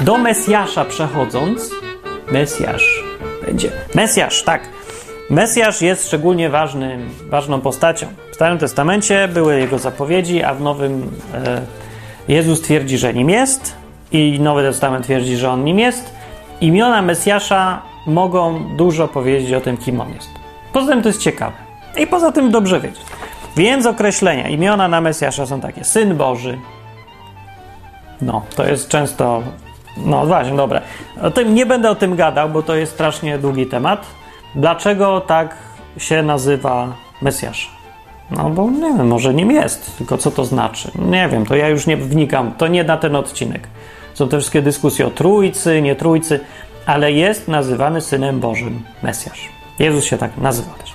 [0.00, 1.70] Do Mesjasza przechodząc,
[2.32, 3.04] Mesjasz
[3.46, 3.70] będzie.
[3.94, 4.68] Mesjasz, tak.
[5.30, 8.06] Mesjasz jest szczególnie ważnym, ważną postacią.
[8.32, 11.60] W Starym Testamencie były jego zapowiedzi, a w Nowym e,
[12.28, 13.76] Jezus twierdzi, że nim jest
[14.12, 16.14] i Nowy Testament twierdzi, że on nim jest.
[16.60, 20.30] Imiona Mesjasza mogą dużo powiedzieć o tym, kim on jest.
[20.72, 21.56] Poza tym to jest ciekawe.
[21.98, 23.00] I poza tym dobrze wiedzieć.
[23.56, 26.58] Więc określenia, imiona na Mesjasza są takie: Syn Boży.
[28.22, 29.42] No, to jest często.
[29.96, 30.80] No właśnie, dobra.
[31.22, 34.06] O tym nie będę o tym gadał, bo to jest strasznie długi temat.
[34.54, 35.56] Dlaczego tak
[35.98, 36.92] się nazywa
[37.22, 37.70] Mesjasz?
[38.30, 40.90] No bo nie wiem, może nim jest, tylko co to znaczy?
[40.94, 43.68] Nie wiem, to ja już nie wnikam, to nie na ten odcinek.
[44.14, 46.40] Są te wszystkie dyskusje o trójcy, nie trójcy,
[46.86, 49.48] ale jest nazywany Synem Bożym Mesjasz.
[49.78, 50.92] Jezus się tak nazywa też.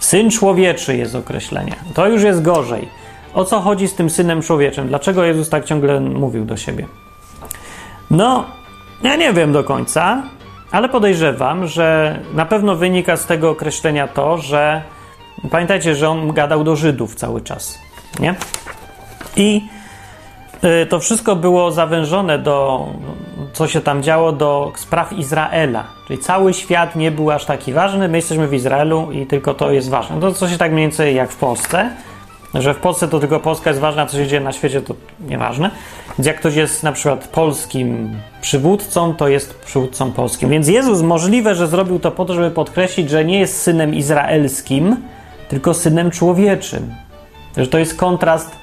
[0.00, 1.72] Syn człowieczy jest określenie.
[1.94, 2.88] To już jest gorzej.
[3.34, 4.88] O co chodzi z tym synem człowieczym?
[4.88, 6.86] Dlaczego Jezus tak ciągle mówił do siebie?
[8.10, 8.44] No,
[9.02, 10.22] ja nie wiem do końca,
[10.72, 14.82] ale podejrzewam, że na pewno wynika z tego określenia to, że
[15.50, 17.78] pamiętajcie, że on gadał do Żydów cały czas,
[18.20, 18.34] nie?
[19.36, 19.68] I
[20.82, 22.86] y, to wszystko było zawężone do,
[23.52, 25.84] co się tam działo, do spraw Izraela.
[26.06, 28.08] Czyli cały świat nie był aż taki ważny.
[28.08, 30.20] My jesteśmy w Izraelu i tylko to jest ważne.
[30.20, 31.90] To coś tak mniej więcej jak w Polsce,
[32.54, 34.94] że w Polsce to tylko Polska jest ważna, a co się dzieje na świecie to
[35.20, 35.70] nieważne.
[36.18, 40.50] Więc jak ktoś jest na przykład polskim przywódcą, to jest przywódcą polskim.
[40.50, 44.96] Więc Jezus możliwe, że zrobił to po to, żeby podkreślić, że nie jest synem izraelskim,
[45.48, 46.94] tylko synem człowieczym.
[47.56, 48.56] Że to jest kontrast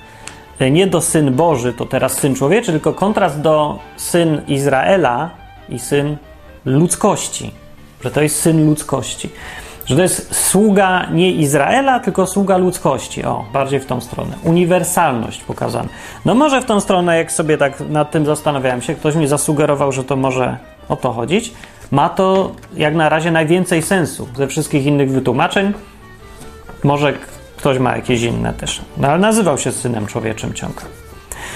[0.60, 5.30] e, nie do syn Boży, to teraz syn człowieczy, tylko kontrast do syn Izraela
[5.70, 6.18] i syn
[6.66, 7.52] ludzkości.
[8.04, 9.30] Że to jest syn ludzkości.
[9.86, 13.24] Że to jest sługa nie Izraela, tylko sługa ludzkości.
[13.24, 14.36] O, bardziej w tą stronę.
[14.44, 15.90] Uniwersalność pokazana.
[16.26, 19.92] No może w tą stronę, jak sobie tak nad tym zastanawiałem się, ktoś mi zasugerował,
[19.92, 20.58] że to może
[20.90, 21.54] o to chodzić.
[21.92, 25.74] Ma to jak na razie najwięcej sensu ze wszystkich innych wytłumaczeń.
[26.84, 27.14] Może
[27.58, 28.82] ktoś ma jakieś inne też.
[28.98, 30.86] No ale nazywał się synem człowieczym ciągle.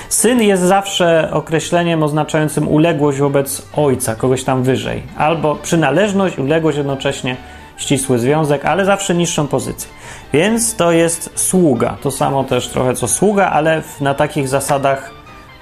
[0.10, 7.38] Syn jest zawsze określeniem oznaczającym uległość wobec ojca, kogoś tam wyżej, albo przynależność, uległość jednocześnie
[7.80, 9.90] ścisły związek, ale zawsze niższą pozycję.
[10.34, 11.98] Więc to jest sługa.
[12.02, 15.12] To samo też trochę co sługa, ale na takich zasadach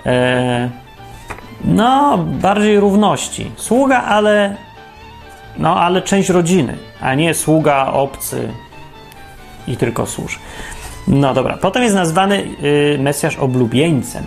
[0.06, 0.70] e,
[1.64, 3.52] no, bardziej równości.
[3.56, 4.56] Sługa, ale
[5.58, 8.50] no, ale część rodziny, a nie sługa obcy
[9.68, 10.38] i tylko służy.
[11.08, 14.24] No dobra, potem jest nazwany y, Mesjasz oblubieńcem,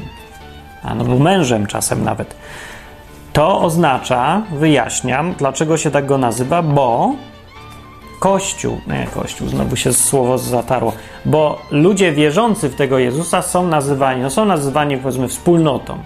[0.82, 2.36] a no mężem czasem nawet.
[3.32, 7.14] To oznacza, wyjaśniam, dlaczego się tak go nazywa, bo
[8.20, 10.92] Kościół, nie Kościół, znowu się słowo zatarło,
[11.24, 15.98] bo ludzie wierzący w tego Jezusa są nazywani, no są nazywani powiedzmy wspólnotą,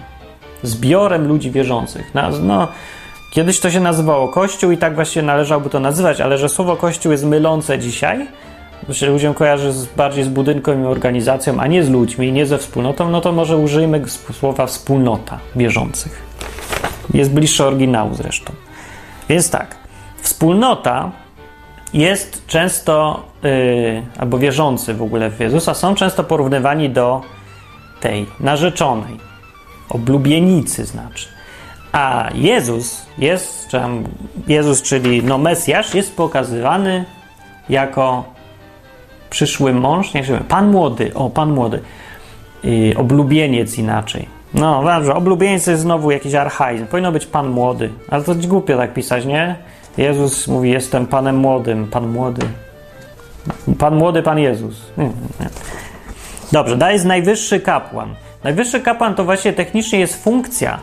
[0.63, 2.11] zbiorem ludzi wierzących.
[2.13, 2.67] No, no,
[3.31, 7.11] kiedyś to się nazywało Kościół i tak właśnie należałoby to nazywać, ale że słowo Kościół
[7.11, 8.27] jest mylące dzisiaj,
[8.89, 12.45] że się ludziom kojarzy z, bardziej z budynkiem i organizacją, a nie z ludźmi, nie
[12.45, 14.03] ze wspólnotą, no to może użyjmy
[14.39, 16.21] słowa wspólnota wierzących.
[17.13, 18.53] Jest bliższe oryginału zresztą.
[19.29, 19.75] Więc tak,
[20.21, 21.11] wspólnota
[21.95, 27.21] jest często, yy, albo wierzący w ogóle w Jezusa, są często porównywani do
[28.01, 29.17] tej narzeczonej,
[29.89, 31.27] oblubienicy znaczy.
[31.91, 33.81] A Jezus jest, czy
[34.47, 37.05] Jezus, czyli no Mesjasz, jest pokazywany
[37.69, 38.23] jako
[39.29, 41.81] przyszły mąż, nie wiem, pan młody, o, pan młody,
[42.63, 44.27] yy, oblubieniec inaczej.
[44.53, 48.93] No dobrze, oblubieniec jest znowu jakiś archaizm, powinno być pan młody, ale to głupio tak
[48.93, 49.55] pisać, nie?
[49.97, 52.41] Jezus mówi: Jestem Panem młodym, Pan młody.
[53.79, 54.91] Pan młody, Pan Jezus.
[56.51, 58.15] Dobrze, dalej jest najwyższy kapłan.
[58.43, 60.79] Najwyższy kapłan to właśnie technicznie jest funkcja,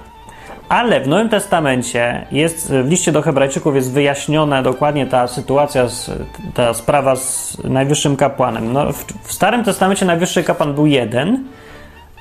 [0.69, 5.87] ale w Nowym Testamencie jest, w liście do Hebrajczyków jest wyjaśniona dokładnie ta sytuacja,
[6.55, 8.73] ta sprawa z najwyższym kapłanem.
[8.73, 11.45] No, w, w Starym Testamencie najwyższy kapłan był jeden,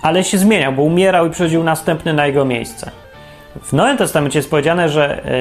[0.04, 2.92] ale się zmieniał, bo umierał i przychodził następny na jego miejsce.
[3.62, 5.32] W Nowym Testamencie jest powiedziane, że e,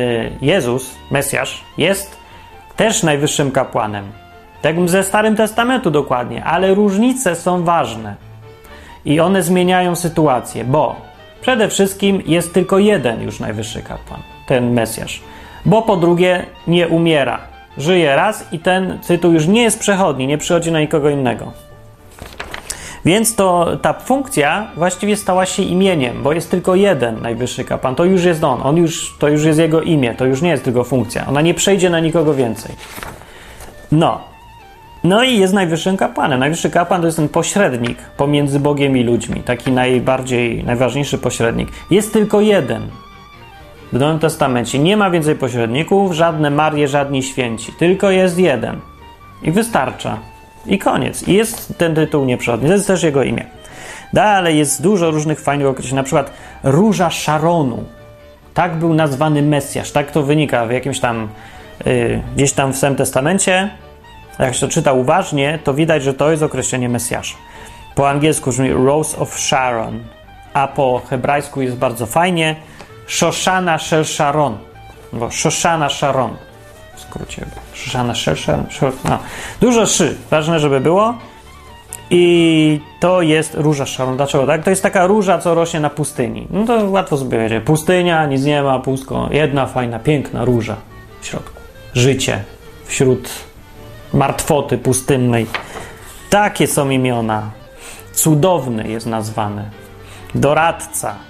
[0.42, 2.16] Jezus, Mesjasz, jest
[2.76, 4.04] też najwyższym kapłanem.
[4.62, 8.14] Tak ze Starym Testamentu dokładnie, ale różnice są ważne.
[9.04, 10.96] I one zmieniają sytuację, bo
[11.40, 15.22] przede wszystkim jest tylko jeden już najwyższy kapłan, ten Mesjasz.
[15.64, 17.38] Bo po drugie nie umiera.
[17.78, 21.52] Żyje raz i ten tytuł już nie jest przechodni, nie przychodzi na nikogo innego.
[23.04, 27.94] Więc to ta funkcja właściwie stała się imieniem, bo jest tylko jeden najwyższy kapłan.
[27.94, 30.64] To już jest on, on już, to już jest jego imię, to już nie jest
[30.64, 31.26] tylko funkcja.
[31.26, 32.74] Ona nie przejdzie na nikogo więcej.
[33.92, 34.20] No.
[35.04, 36.40] No i jest najwyższym kapłanem.
[36.40, 41.68] Najwyższy kapłan to jest ten pośrednik pomiędzy Bogiem i ludźmi, taki najbardziej, najważniejszy pośrednik.
[41.90, 42.82] Jest tylko jeden.
[43.92, 48.80] w Nowym Testamencie nie ma więcej pośredników, żadne Marie, żadni święci, tylko jest jeden.
[49.42, 50.29] I wystarcza.
[50.66, 51.28] I koniec.
[51.28, 52.68] I jest ten tytuł nieprzodny.
[52.68, 53.44] To jest też jego imię.
[54.12, 57.84] Dalej jest dużo różnych fajnych określeń, na przykład Róża Szaronu.
[58.54, 59.92] Tak był nazwany Mesjasz.
[59.92, 61.28] Tak to wynika w jakimś tam,
[61.86, 63.70] yy, gdzieś tam w Starym Testamencie.
[64.38, 67.36] Jak się to czyta uważnie, to widać, że to jest określenie Mesjasza.
[67.94, 70.00] Po angielsku brzmi Rose of Sharon,
[70.52, 72.56] a po hebrajsku jest bardzo fajnie
[73.06, 74.58] Shoshana Shel Sharon,
[75.12, 76.36] bo Shoshana Sharon
[77.10, 77.46] skrócie.
[77.74, 78.66] Shoshana Shel Sharon.
[79.04, 79.18] No.
[79.60, 81.14] Dużo szy, ważne, żeby było.
[82.10, 84.16] I to jest róża Sharon.
[84.16, 84.64] Dlaczego tak?
[84.64, 86.46] To jest taka róża, co rośnie na pustyni.
[86.50, 87.64] No to łatwo sobie wiedzieć.
[87.64, 89.28] Pustynia, nic nie ma, pustko.
[89.30, 90.76] Jedna fajna, piękna róża
[91.20, 91.60] w środku.
[91.94, 92.44] Życie
[92.84, 93.28] wśród
[94.12, 95.46] martwoty pustynnej.
[96.30, 97.50] Takie są imiona.
[98.12, 99.70] Cudowny jest nazwany.
[100.34, 101.29] Doradca.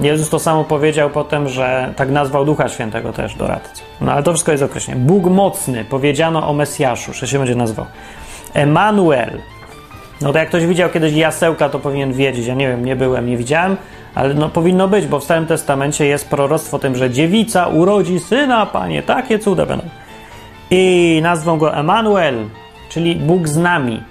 [0.00, 3.82] Jezus to samo powiedział potem, że tak nazwał Ducha Świętego też doradcą.
[4.00, 5.00] No ale to wszystko jest określenie.
[5.00, 7.86] Bóg mocny, powiedziano o Mesjaszu, że się będzie nazywał.
[8.54, 9.40] Emanuel.
[10.20, 12.46] No to jak ktoś widział kiedyś jasełka, to powinien wiedzieć.
[12.46, 13.76] Ja nie wiem, nie byłem, nie widziałem,
[14.14, 18.66] ale no powinno być, bo w Starym Testamencie jest proroctwo tym, że dziewica urodzi syna,
[18.66, 19.84] panie, takie cuda będą.
[20.70, 22.34] I nazwą go Emanuel,
[22.88, 24.02] czyli Bóg z nami.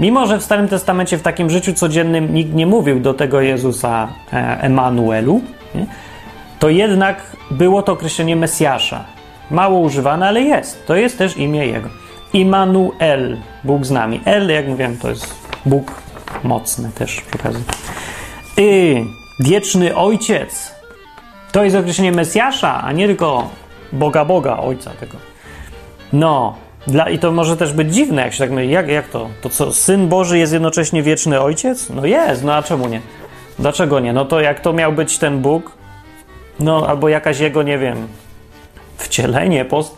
[0.00, 4.08] Mimo, że w Starym Testamencie w takim życiu codziennym nikt nie mówił do tego Jezusa
[4.32, 5.40] e, Emanuelu,
[6.58, 9.04] to jednak było to określenie Mesjasza.
[9.50, 10.86] Mało używane, ale jest.
[10.86, 11.88] To jest też imię Jego.
[12.32, 14.20] Immanuel, Bóg z nami.
[14.24, 15.34] El, jak mówiłem, to jest
[15.66, 15.94] Bóg
[16.44, 17.64] mocny też przy okazji.
[19.40, 20.74] Wieczny Ojciec.
[21.52, 23.48] To jest określenie Mesjasza, a nie tylko
[23.92, 25.16] Boga Boga, Ojca tego.
[26.12, 26.54] No,
[26.86, 28.70] dla, I to może też być dziwne, jak się tak myśli.
[28.70, 29.28] Jak, jak to?
[29.40, 31.90] To co, Syn Boży jest jednocześnie wieczny Ojciec?
[31.90, 33.00] No jest, no a czemu nie?
[33.58, 34.12] Dlaczego nie?
[34.12, 35.72] No to jak to miał być ten Bóg?
[36.60, 38.08] No albo jakaś jego, nie wiem,
[38.96, 39.96] wcielenie, post,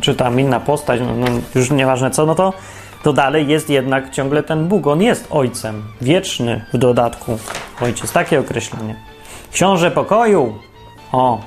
[0.00, 2.52] czy tam inna postać, no, no już nieważne co, no to,
[3.02, 4.86] to dalej jest jednak ciągle ten Bóg.
[4.86, 7.38] On jest Ojcem, wieczny w dodatku
[7.80, 8.12] Ojciec.
[8.12, 8.94] Takie określenie.
[9.52, 10.58] Książę pokoju.
[11.12, 11.40] O,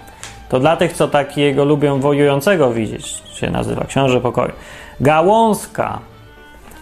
[0.53, 4.51] to dla tych, co takiego lubią wojującego widzieć, się nazywa książę pokoju.
[5.00, 6.00] Gałązka.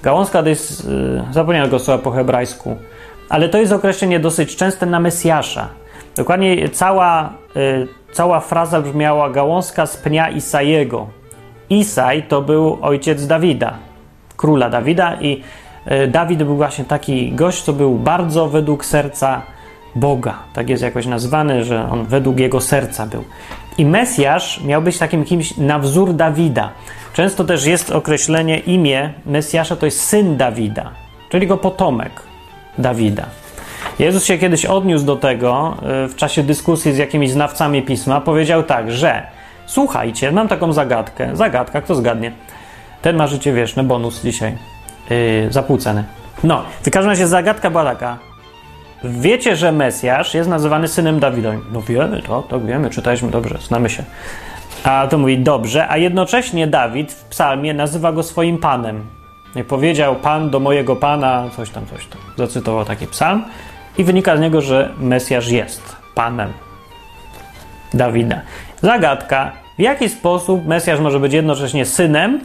[0.03, 2.77] Gałązka to jest, yy, zapomniałem go słowa po hebrajsku,
[3.29, 5.68] ale to jest określenie dosyć częste na Mesjasza.
[6.15, 11.07] Dokładnie cała, yy, cała fraza brzmiała gałązka z pnia Isajego.
[11.69, 13.73] Isaj to był ojciec Dawida,
[14.38, 15.44] króla Dawida i
[15.85, 19.41] yy, Dawid był właśnie taki gość, co był bardzo według serca
[19.96, 20.40] Boga.
[20.54, 23.24] Tak jest jakoś nazwany, że on według jego serca był.
[23.78, 26.70] I Mesjasz miał być takim kimś na wzór Dawida.
[27.14, 30.92] Często też jest określenie, imię Mesjasza to jest syn Dawida,
[31.30, 32.22] czyli go potomek
[32.78, 33.26] Dawida.
[34.00, 38.22] Jezus się kiedyś odniósł do tego y, w czasie dyskusji z jakimiś znawcami pisma.
[38.22, 39.28] Powiedział tak, że
[39.66, 41.36] słuchajcie, mam taką zagadkę.
[41.36, 42.32] Zagadka, kto zgadnie?
[43.02, 44.58] Ten ma życie wieczne, bonus dzisiaj.
[45.10, 46.04] Yy, za pół ceny.
[46.44, 48.31] No, w każdym razie zagadka była taka.
[49.03, 51.51] Wiecie, że Mesjasz jest nazywany synem Dawida.
[51.71, 54.03] No wiemy to, tak wiemy, czytaliśmy dobrze, znamy się.
[54.83, 59.06] A to mówi dobrze, a jednocześnie Dawid w psalmie nazywa go swoim panem.
[59.56, 62.21] Jak powiedział pan do mojego pana, coś tam, coś tam.
[62.38, 63.44] Zacytował taki psalm
[63.98, 66.54] i wynika z niego, że Mesjasz jest panem
[67.94, 68.42] Dawida.
[68.81, 72.40] Zagadka, w jaki sposób Mesjasz może być jednocześnie synem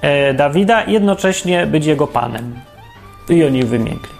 [0.00, 2.54] e, Dawida i jednocześnie być jego panem.
[3.28, 4.15] I oni wymiękli.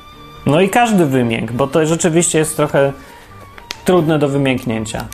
[0.46, 2.92] No i każdy wymięk, bo to rzeczywiście jest trochę
[3.84, 5.04] trudne do wymięknięcia.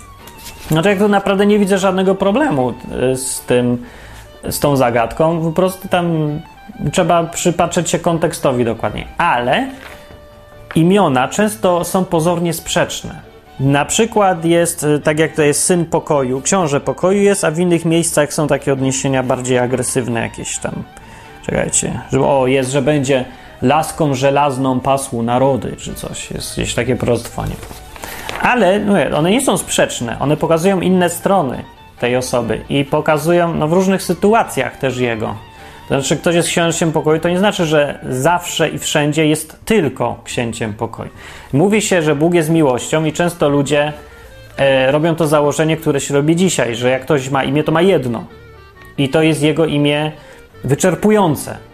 [0.71, 3.85] No to jak tu naprawdę nie widzę żadnego problemu e, z tym,
[4.51, 6.41] z tą zagadką, po prostu tam
[6.93, 9.07] trzeba przypatrzeć się kontekstowi dokładnie.
[9.19, 9.67] Ale
[10.75, 13.21] imiona często są pozornie sprzeczne.
[13.61, 17.59] Na przykład jest, e, tak jak to jest syn pokoju, książę pokoju jest, a w
[17.59, 20.83] innych miejscach są takie odniesienia bardziej agresywne jakieś tam.
[21.47, 23.25] Czekajcie, że o, jest, że będzie
[23.63, 26.31] laską żelazną pasł narody, czy coś.
[26.31, 27.55] Jest gdzieś takie prostwanie.
[28.43, 31.65] Ale no, one nie są sprzeczne, one pokazują inne strony
[32.01, 35.35] tej osoby i pokazują no, w różnych sytuacjach też jego.
[35.89, 40.21] To znaczy, ktoś jest księciem pokoju, to nie znaczy, że zawsze i wszędzie jest tylko
[40.25, 41.11] księciem pokoju.
[41.53, 43.93] Mówi się, że Bóg jest miłością i często ludzie
[44.57, 47.83] e, robią to założenie, które się robi dzisiaj, że jak ktoś ma imię, to ma
[47.83, 48.25] jedno.
[48.99, 50.13] I to jest jego imię
[50.65, 51.72] wyczerpujące.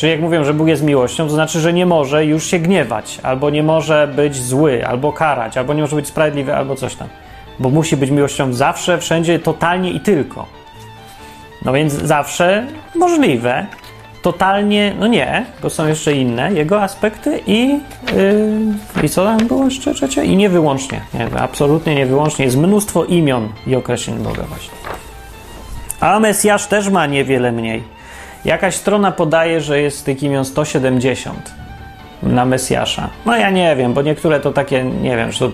[0.00, 3.18] Czyli jak mówią, że Bóg jest miłością, to znaczy, że nie może już się gniewać,
[3.22, 7.08] albo nie może być zły, albo karać, albo nie może być sprawiedliwy, albo coś tam.
[7.58, 10.46] Bo musi być miłością zawsze, wszędzie, totalnie i tylko.
[11.64, 13.66] No więc zawsze możliwe,
[14.22, 17.80] totalnie, no nie, bo są jeszcze inne jego aspekty i,
[18.96, 20.24] yy, i co tam było jeszcze trzecie?
[20.24, 22.44] I nie wyłącznie, nie, absolutnie nie wyłącznie.
[22.44, 24.74] Jest mnóstwo imion i określeń Boga właśnie.
[26.00, 27.99] A Mesjasz też ma niewiele mniej.
[28.44, 31.54] Jakaś strona podaje, że jest tych imion 170
[32.22, 33.08] na Mesjasza.
[33.26, 35.50] No ja nie wiem, bo niektóre to takie, nie wiem, czy to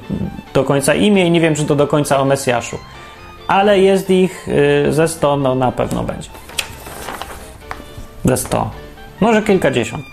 [0.54, 2.78] do końca imię i nie wiem, czy to do końca o Mesjaszu.
[3.48, 4.48] Ale jest ich
[4.84, 6.30] yy, ze 100, no na pewno będzie.
[8.24, 8.70] Ze 100.
[9.20, 10.04] Może kilkadziesiąt.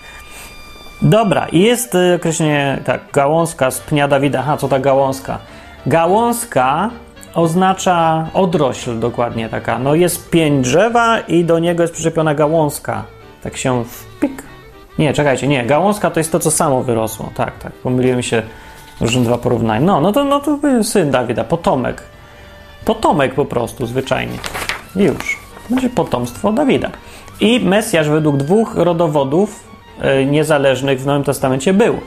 [1.02, 4.40] Dobra, i jest y, określenie, tak, gałązka z pnia Dawida.
[4.40, 5.40] Aha, co ta gałązka?
[5.86, 6.90] Gałązka
[7.36, 9.80] oznacza odrośl dokładnie taka.
[9.80, 13.04] No jest pień drzewa i do niego jest przyczepiona gałązka.
[13.44, 14.44] Tak się wpik.
[15.00, 15.66] Nie, czekajcie, nie.
[15.66, 17.32] Gałązka to jest to, co samo wyrosło.
[17.36, 17.72] Tak, tak.
[17.72, 18.42] Pomyliłem się
[19.02, 19.86] różne dwa porównania.
[19.86, 22.04] No, no to, no to syn Dawida, potomek.
[22.86, 24.38] Potomek po prostu, zwyczajnie.
[24.96, 25.40] I już.
[25.70, 26.90] Będzie potomstwo Dawida.
[27.40, 29.64] I Mesjasz według dwóch rodowodów
[30.04, 32.00] yy, niezależnych w Nowym Testamencie był.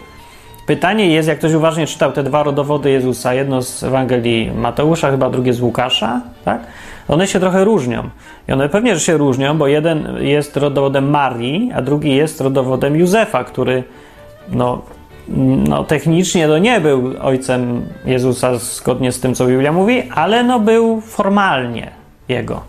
[0.67, 5.31] Pytanie jest, jak ktoś uważnie czytał te dwa rodowody Jezusa, jedno z Ewangelii Mateusza, chyba
[5.31, 6.61] drugie z Łukasza, tak?
[7.09, 8.03] One się trochę różnią.
[8.49, 12.97] I one pewnie, że się różnią, bo jeden jest rodowodem Marii, a drugi jest rodowodem
[12.97, 13.85] Józefa, który
[14.49, 14.83] no,
[15.69, 20.61] no, technicznie to nie był ojcem Jezusa zgodnie z tym, co Biblia mówi, ale no
[20.61, 21.91] był formalnie
[22.29, 22.61] jego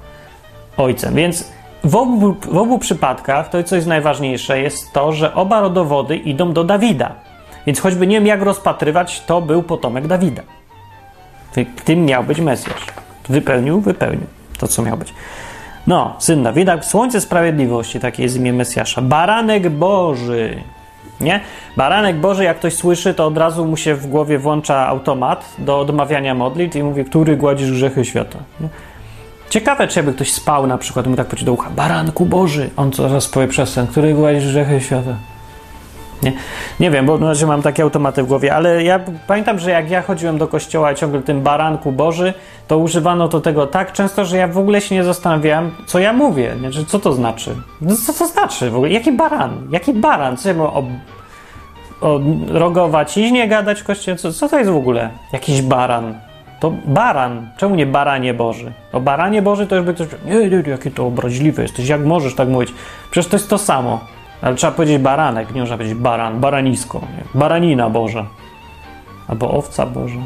[0.78, 1.16] ojcem.
[1.16, 1.52] Więc
[1.84, 6.54] w obu, w obu przypadkach to, co jest najważniejsze, jest to, że oba rodowody idą
[6.54, 7.27] do Dawida.
[7.68, 10.44] Więc choćby nie wiem, jak rozpatrywać, to był potomek Dawida.
[11.86, 12.86] Tym miał być Mesjasz.
[13.30, 14.28] Wypełnił, wypełnił
[14.60, 15.14] to, co miał być.
[15.88, 19.02] No, syn Dawida, słońce sprawiedliwości, takie jest imię Mesjasza.
[19.02, 20.64] Baranek Boży.
[21.22, 21.40] Nie?
[21.78, 25.80] Baranek Boży, jak ktoś słyszy, to od razu mu się w głowie włącza automat do
[25.80, 28.40] odmawiania modlitw i mówi, który gładzisz grzechy świata.
[28.60, 28.68] Nie?
[29.50, 32.94] Ciekawe, czy jakby ktoś spał na przykład mu tak powiedział do ucha, baranku Boży, on
[32.94, 35.16] zaraz powie przez sen, który gładzisz grzechy świata.
[36.24, 36.34] Nie,
[36.80, 39.90] nie wiem, bo na razie mam takie automaty w głowie, ale ja pamiętam, że jak
[39.90, 42.34] ja chodziłem do kościoła i ciągle tym baranku Boży,
[42.68, 46.14] to używano to tego tak często, że ja w ogóle się nie zastanawiałem, co ja
[46.14, 46.72] mówię, nie?
[46.72, 47.56] Że co to znaczy.
[47.82, 48.92] No, co to znaczy w ogóle?
[48.92, 49.68] Jaki baran?
[49.72, 50.38] Jaki baran?
[50.38, 50.84] Co ja o,
[52.02, 54.18] o rogowaciźnie gadać w kościele?
[54.18, 55.10] Co, co to jest w ogóle?
[55.34, 56.16] Jakiś baran.
[56.60, 57.50] To baran.
[57.58, 58.72] Czemu nie baranie Boży?
[58.94, 62.36] O baranie Boży to już by ktoś nie, nie, jakie to obraźliwe jesteś, jak możesz
[62.36, 62.74] tak mówić?
[63.12, 64.17] Przecież to jest to samo.
[64.42, 67.40] Ale trzeba powiedzieć baranek, nie można powiedzieć baran, baranisko, nie?
[67.40, 68.26] baranina Boża.
[69.28, 70.20] Albo owca Boża.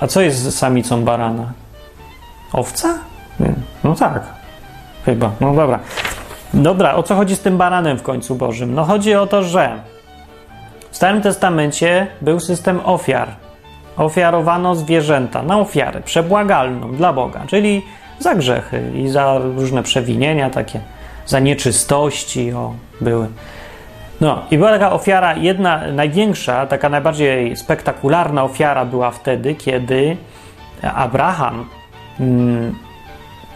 [0.00, 1.52] A co jest z samicą barana?
[2.52, 2.98] Owca?
[3.40, 3.54] Nie.
[3.84, 4.22] No tak.
[5.04, 5.30] Chyba.
[5.40, 5.78] No dobra.
[6.54, 8.74] Dobra, o co chodzi z tym baranem w końcu Bożym?
[8.74, 9.80] No chodzi o to, że
[10.90, 13.28] w Starym Testamencie był system ofiar.
[13.96, 17.82] Ofiarowano zwierzęta na ofiarę przebłagalną dla Boga, czyli
[18.18, 20.80] za grzechy i za różne przewinienia takie,
[21.26, 23.28] za nieczystości, o, były.
[24.20, 30.16] No i była taka ofiara, jedna największa, taka najbardziej spektakularna ofiara była wtedy, kiedy
[30.82, 31.64] Abraham
[32.20, 32.74] mm,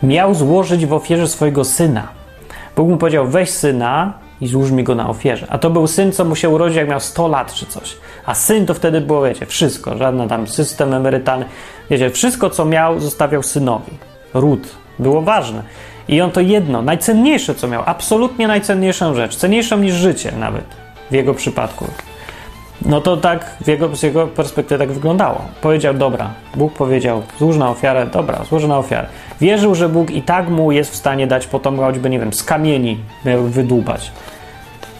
[0.03, 2.09] miał złożyć w ofierze swojego syna.
[2.77, 5.47] Bóg mu powiedział: weź syna i złóż mi go na ofierze.
[5.51, 7.97] A to był syn, co mu się urodził, jak miał 100 lat czy coś.
[8.27, 11.45] A syn to wtedy było, wiecie, wszystko, żaden tam system emerytalny.
[11.91, 13.93] Wiecie, wszystko, co miał, zostawiał synowi.
[14.35, 14.69] Ród.
[14.99, 15.63] Było ważne.
[16.09, 20.65] I on to jedno, najcenniejsze co miał, absolutnie najcenniejszą rzecz, cenniejszą niż życie nawet
[21.11, 21.87] w jego przypadku.
[22.87, 25.41] No to tak jego, z jego perspektywy tak wyglądało.
[25.61, 29.07] Powiedział, dobra, Bóg powiedział, złóż na ofiarę, dobra, złożę na ofiarę.
[29.41, 32.43] Wierzył, że Bóg i tak mu jest w stanie dać potomka, choćby, nie wiem, z
[32.43, 34.13] kamieni miał wydłubać.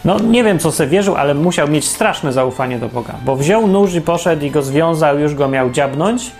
[0.05, 3.67] No nie wiem, co sobie wierzył, ale musiał mieć straszne zaufanie do Boga, bo wziął
[3.67, 6.31] nóż i poszedł i go związał, już go miał dziabnąć,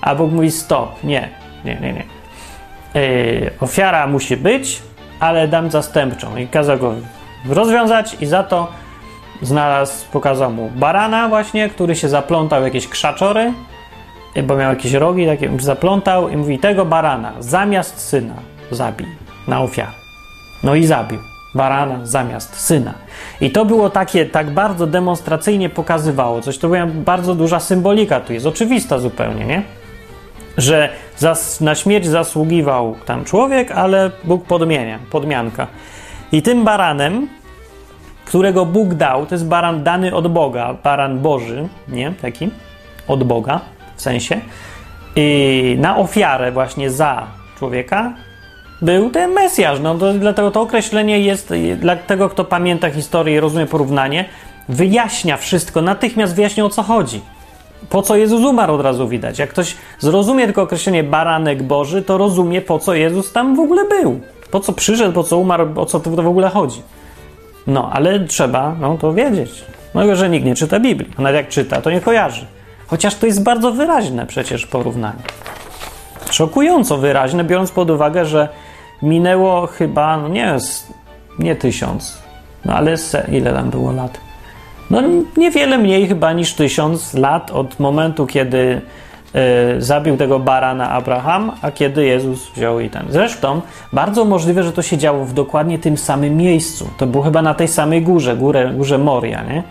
[0.00, 1.28] a Bóg mówi stop, nie,
[1.64, 2.17] nie, nie, nie.
[2.98, 4.82] Yy, ofiara musi być,
[5.20, 6.36] ale dam zastępczą.
[6.36, 6.94] I kazał go
[7.48, 8.68] rozwiązać i za to
[9.42, 13.52] znalazł, pokazał mu barana właśnie, który się zaplątał jakieś krzaczory,
[14.34, 18.34] yy, bo miał jakieś rogi, takie zaplątał i mówi, tego barana zamiast syna
[18.70, 19.06] zabij
[19.48, 19.92] na ofiarę.
[20.62, 21.18] No i zabił
[21.54, 22.94] barana zamiast syna.
[23.40, 28.32] I to było takie, tak bardzo demonstracyjnie pokazywało coś, to była bardzo duża symbolika tu
[28.32, 29.77] jest, oczywista zupełnie, nie?
[30.58, 35.66] Że zas, na śmierć zasługiwał tam człowiek, ale Bóg podmienia, podmianka.
[36.32, 37.28] I tym baranem,
[38.24, 42.12] którego Bóg dał, to jest baran dany od Boga, baran Boży, nie?
[42.22, 42.50] Taki,
[43.08, 43.60] od Boga
[43.96, 44.40] w sensie,
[45.16, 47.26] i na ofiarę właśnie za
[47.58, 48.12] człowieka
[48.82, 49.80] był ten Mesjasz.
[49.80, 54.24] No to, dlatego to określenie jest, dla tego, kto pamięta historię i rozumie porównanie,
[54.68, 57.20] wyjaśnia wszystko, natychmiast wyjaśnia o co chodzi.
[57.90, 59.38] Po co Jezus umarł od razu widać.
[59.38, 63.84] Jak ktoś zrozumie tylko określenie baranek Boży, to rozumie po co Jezus tam w ogóle
[63.84, 64.20] był.
[64.50, 66.82] Po co przyszedł, po co umarł, o co tu w ogóle chodzi.
[67.66, 69.64] No, ale trzeba no, to wiedzieć.
[69.94, 71.10] No, że nikt nie czyta Biblii.
[71.16, 72.46] A nawet jak czyta, to nie kojarzy.
[72.86, 75.22] Chociaż to jest bardzo wyraźne przecież porównanie.
[76.30, 78.48] Szokująco wyraźne, biorąc pod uwagę, że
[79.02, 80.56] minęło chyba, no nie,
[81.38, 82.22] nie tysiąc,
[82.64, 84.27] no ale se, ile tam było lat?
[84.90, 85.02] No
[85.36, 88.80] niewiele mniej chyba niż tysiąc lat od momentu, kiedy
[89.78, 93.06] y, zabił tego barana Abraham, a kiedy Jezus wziął i ten.
[93.10, 93.60] Zresztą
[93.92, 96.90] bardzo możliwe, że to się działo w dokładnie tym samym miejscu.
[96.98, 99.62] To było chyba na tej samej górze, górę, górze Moria, nie?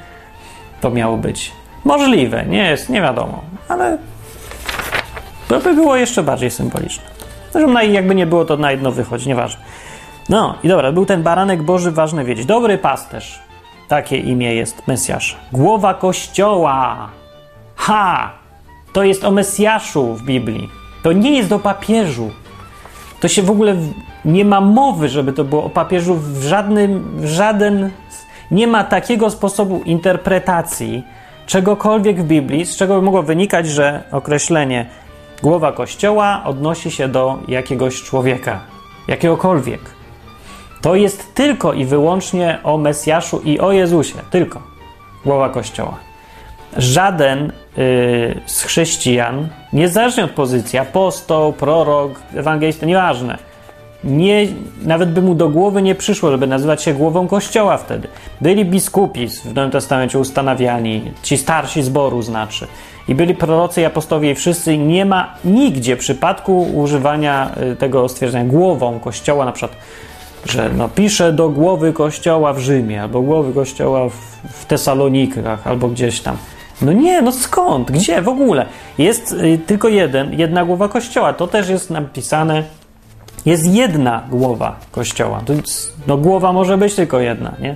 [0.82, 1.52] To miało być.
[1.86, 3.98] Możliwe, nie jest, nie wiadomo, ale
[5.48, 7.04] to by było jeszcze bardziej symboliczne.
[7.54, 9.62] Zresztą jakby nie było, to na jedno wychodzi, nieważne.
[10.30, 12.46] No i dobra, był ten baranek Boży, ważne wiedzieć.
[12.46, 13.47] Dobry pasterz.
[13.88, 15.38] Takie imię jest Mesjasz.
[15.52, 17.10] Głowa Kościoła.
[17.76, 18.32] Ha!
[18.94, 20.70] To jest o Mesjaszu w Biblii.
[21.04, 22.32] To nie jest o papieżu.
[23.20, 23.76] To się w ogóle
[24.26, 27.92] nie ma mowy, żeby to było o papieżu w żadnym, w żaden.
[28.52, 31.04] Nie ma takiego sposobu interpretacji
[31.46, 34.86] czegokolwiek w Biblii, z czego by mogło wynikać, że określenie
[35.44, 38.60] głowa Kościoła odnosi się do jakiegoś człowieka,
[39.08, 39.97] jakiegokolwiek.
[40.82, 44.16] To jest tylko i wyłącznie o Mesjaszu i o Jezusie.
[44.30, 44.62] Tylko
[45.26, 45.98] głowa Kościoła.
[46.78, 53.38] Żaden yy, z chrześcijan, niezależnie od pozycji, apostoł, prorok, ewangelista, nieważne,
[54.04, 54.48] nie,
[54.82, 58.08] nawet by mu do głowy nie przyszło, żeby nazywać się głową kościoła wtedy.
[58.42, 62.68] Byli biskupi w Nowym Testamencie ustanawiani, ci starsi zboru znaczy.
[63.08, 64.78] I byli prorocy i apostowie i wszyscy.
[64.78, 69.78] Nie ma nigdzie przypadku używania y, tego stwierdzenia głową kościoła, na przykład
[70.52, 74.14] że no, pisze do głowy kościoła w Rzymie, albo głowy kościoła w,
[74.50, 76.38] w Tesalonikach, albo gdzieś tam.
[76.82, 77.92] No nie, no skąd?
[77.92, 78.66] Gdzie w ogóle?
[78.98, 81.34] Jest y, tylko jeden, jedna głowa kościoła.
[81.34, 82.64] To też jest napisane.
[83.46, 85.42] Jest jedna głowa kościoła.
[86.08, 87.76] No głowa może być tylko jedna, nie?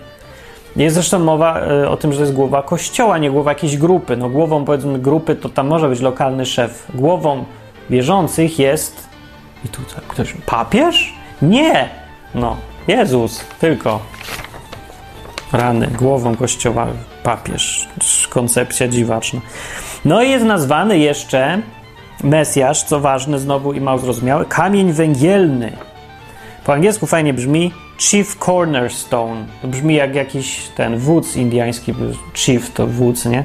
[0.75, 4.17] Jest zresztą mowa y, o tym, że to jest głowa kościoła, nie głowa jakiejś grupy.
[4.17, 6.87] No głową powiedzmy grupy to tam może być lokalny szef.
[6.95, 7.43] Głową
[7.89, 9.09] wierzących jest
[9.65, 11.13] i tutaj ktoś papież?
[11.41, 12.00] Nie!
[12.35, 12.57] No,
[12.87, 13.99] Jezus, tylko.
[15.51, 16.87] Rany, głową kościoła
[17.23, 17.87] papież.
[18.29, 19.41] Koncepcja dziwaczna.
[20.05, 21.61] No i jest nazwany jeszcze
[22.23, 25.71] Mesjasz, co ważne znowu i mało zrozumiałe, kamień węgielny.
[26.65, 29.45] Po angielsku fajnie brzmi Chief Cornerstone.
[29.61, 31.93] To brzmi jak jakiś ten wódz indiański.
[32.33, 33.43] Chief to wódz, nie?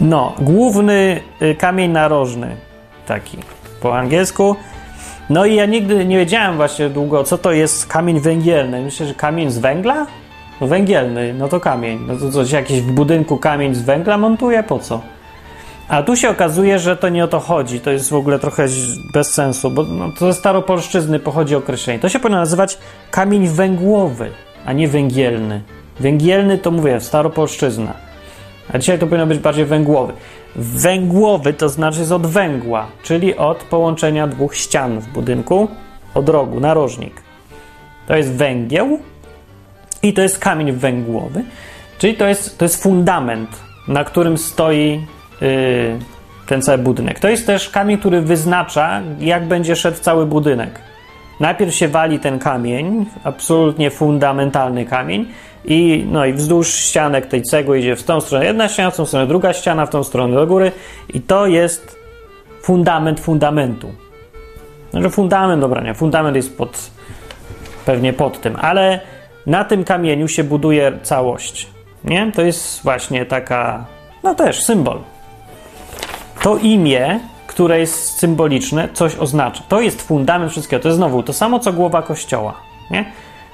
[0.00, 2.56] No, główny y, kamień narożny.
[3.06, 3.38] Taki
[3.80, 4.56] po angielsku.
[5.30, 8.82] No i ja nigdy nie wiedziałem właśnie długo, co to jest kamień węgielny.
[8.82, 10.06] Myślę, że kamień z węgla?
[10.60, 11.98] No węgielny, no to kamień.
[12.06, 14.62] No to coś, jakiś w budynku kamień z węgla montuje?
[14.62, 15.00] Po co?
[15.88, 17.80] A tu się okazuje, że to nie o to chodzi.
[17.80, 18.66] To jest w ogóle trochę
[19.14, 21.98] bez sensu, bo no, to ze staropolszczyzny pochodzi określenie.
[21.98, 22.78] To się powinno nazywać
[23.10, 24.30] kamień węgłowy,
[24.66, 25.62] a nie węgielny.
[26.00, 28.11] Węgielny to mówię, staropolszczyzna.
[28.72, 30.12] A dzisiaj to powinno być bardziej węgłowy.
[30.56, 35.68] Węgłowy to znaczy z od węgła, czyli od połączenia dwóch ścian w budynku,
[36.14, 37.22] od rogu, narożnik.
[38.06, 38.98] To jest węgieł
[40.02, 41.44] i to jest kamień węgłowy,
[41.98, 43.50] czyli to jest, to jest fundament,
[43.88, 45.06] na którym stoi
[45.40, 45.98] yy,
[46.46, 47.20] ten cały budynek.
[47.20, 50.80] To jest też kamień, który wyznacza, jak będzie szedł cały budynek.
[51.40, 55.28] Najpierw się wali ten kamień, absolutnie fundamentalny kamień,
[55.64, 59.06] i, no i wzdłuż ścianek tej cegły idzie w tą stronę jedna ściana, w tą
[59.06, 60.72] stronę druga ściana, w tą stronę do góry
[61.08, 61.96] i to jest
[62.62, 63.92] fundament fundamentu.
[64.90, 66.90] Znaczy fundament, dobra, nie, fundament jest pod,
[67.86, 69.00] pewnie pod tym, ale
[69.46, 71.66] na tym kamieniu się buduje całość,
[72.04, 72.32] nie?
[72.34, 73.84] To jest właśnie taka,
[74.22, 74.98] no też symbol.
[76.42, 79.62] To imię, które jest symboliczne, coś oznacza.
[79.68, 80.82] To jest fundament wszystkiego.
[80.82, 82.54] To jest znowu to samo, co głowa kościoła,
[82.90, 83.12] nie?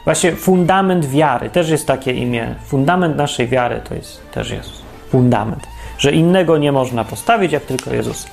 [0.09, 2.55] Właśnie fundament wiary, też jest takie imię.
[2.65, 4.83] Fundament naszej wiary to jest też Jezus.
[5.11, 5.67] Fundament.
[5.99, 8.27] Że innego nie można postawić, jak tylko Jezus.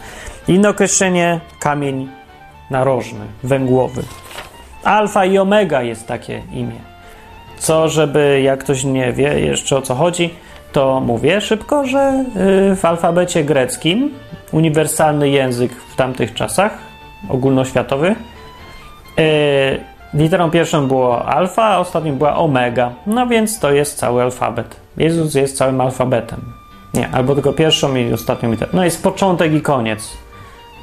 [0.48, 2.10] Inne określenie kamień
[2.70, 4.04] narożny, węgłowy.
[4.84, 6.80] Alfa i omega jest takie imię.
[7.58, 10.34] Co, żeby jak ktoś nie wie jeszcze o co chodzi,
[10.72, 12.26] to mówię szybko, że
[12.72, 14.14] y, w alfabecie greckim,
[14.52, 16.78] uniwersalny język w tamtych czasach,
[17.30, 18.16] ogólnoświatowy,
[19.20, 22.92] y, Literą pierwszą było alfa, a ostatnią była omega.
[23.08, 24.76] No więc to jest cały alfabet.
[24.98, 26.40] Jezus jest całym alfabetem.
[26.94, 28.72] Nie, albo tylko pierwszą i ostatnią literą.
[28.74, 30.18] No jest początek i koniec.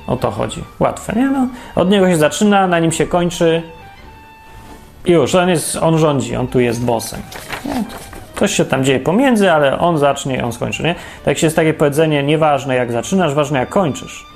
[0.06, 0.64] O to chodzi.
[0.80, 1.28] Łatwe, nie?
[1.28, 3.62] No, od niego się zaczyna, na nim się kończy.
[5.04, 7.20] I już, on, jest, on rządzi, on tu jest bossem.
[7.64, 7.84] Nie?
[8.36, 10.94] Coś się tam dzieje pomiędzy, ale on zacznie i on skończy, nie?
[11.24, 14.26] Tak się jest takie powiedzenie, nieważne jak zaczynasz, ważne jak kończysz.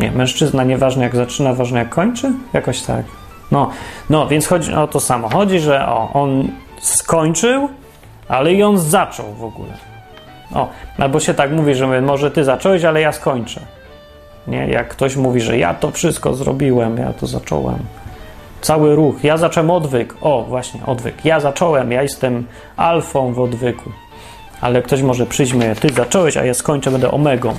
[0.00, 2.32] Nie, mężczyzna nieważne jak zaczyna, ważne jak kończy?
[2.52, 3.19] Jakoś tak.
[3.50, 3.70] No,
[4.10, 5.28] no więc chodzi o to samo.
[5.28, 6.48] Chodzi, że o, on
[6.80, 7.68] skończył,
[8.28, 9.72] ale i on zaczął w ogóle.
[10.54, 13.60] O, albo się tak mówi, że może ty zacząłeś, ale ja skończę.
[14.46, 14.68] Nie?
[14.68, 17.78] Jak ktoś mówi, że ja to wszystko zrobiłem, ja to zacząłem.
[18.60, 20.14] Cały ruch, ja zacząłem odwyk.
[20.20, 21.24] O, właśnie, odwyk.
[21.24, 23.90] Ja zacząłem, ja jestem alfą w odwyku.
[24.60, 27.54] Ale ktoś może przyjść mnie, ty zacząłeś, a ja skończę, będę omegą.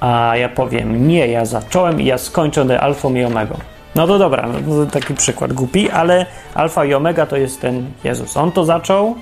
[0.00, 3.56] A ja powiem, nie, ja zacząłem i ja skończę, będę alfą i omegą.
[3.94, 8.36] No to dobra, no taki przykład głupi, ale alfa i omega to jest ten Jezus.
[8.36, 9.14] On to zaczął,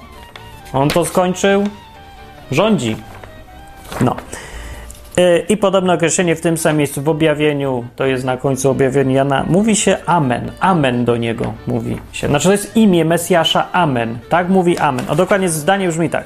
[0.72, 1.64] on to skończył,
[2.50, 2.96] rządzi.
[4.00, 4.16] No.
[5.18, 9.14] Y, I podobne określenie w tym samym miejscu w objawieniu, to jest na końcu objawienia
[9.14, 10.52] Jana, mówi się Amen.
[10.60, 12.28] Amen do niego mówi się.
[12.28, 14.18] Znaczy to jest imię Mesjasza Amen.
[14.28, 15.04] Tak mówi Amen.
[15.08, 16.24] O dokładnie zdanie brzmi tak.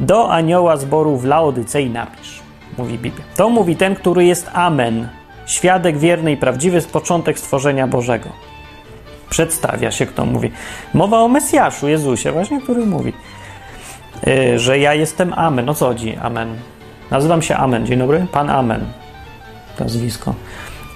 [0.00, 2.40] Do anioła zboru w Laodycei napisz,
[2.78, 3.24] mówi Biblia.
[3.36, 5.08] To mówi ten, który jest Amen.
[5.46, 8.28] Świadek wierny i prawdziwy z początek stworzenia Bożego.
[9.30, 10.50] Przedstawia się, kto mówi.
[10.94, 13.12] Mowa o Mesjaszu, Jezusie, właśnie, który mówi,
[14.26, 15.68] yy, że ja jestem Amen.
[15.68, 16.16] O co chodzi?
[16.16, 16.56] Amen.
[17.10, 17.86] Nazywam się Amen.
[17.86, 18.26] Dzień dobry.
[18.32, 18.84] Pan Amen.
[19.80, 20.34] Nazwisko.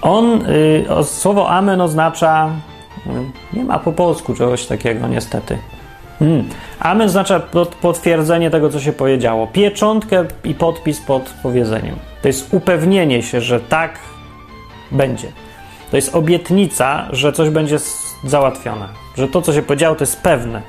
[0.01, 0.43] On,
[0.97, 2.49] yy, słowo Amen oznacza.
[3.05, 3.13] Yy,
[3.53, 5.57] nie ma po polsku czegoś takiego, niestety.
[6.19, 6.49] Hmm.
[6.79, 7.39] Amen oznacza
[7.81, 9.47] potwierdzenie tego, co się powiedziało.
[9.47, 11.95] Pieczątkę i podpis pod powiedzeniem.
[12.21, 13.99] To jest upewnienie się, że tak
[14.91, 15.31] będzie.
[15.91, 17.77] To jest obietnica, że coś będzie
[18.23, 18.87] załatwione.
[19.17, 20.61] Że to, co się powiedziało, to jest pewne.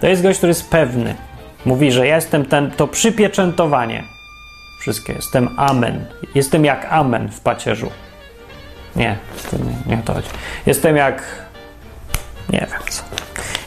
[0.00, 1.14] To jest gość, który jest pewny.
[1.64, 4.04] Mówi, że ja jestem ten, to przypieczętowanie.
[4.80, 5.12] Wszystkie.
[5.12, 6.06] Jestem amen.
[6.34, 7.90] Jestem jak amen w pacierzu.
[8.96, 9.18] Nie,
[9.86, 10.28] nie, nie to chodzi.
[10.66, 11.22] Jestem jak.
[12.50, 13.02] Nie wiem co.